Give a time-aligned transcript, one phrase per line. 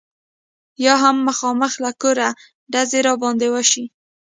[0.85, 2.29] یا هم مخامخ له کوره
[2.71, 3.85] ډزې را باندې وشي.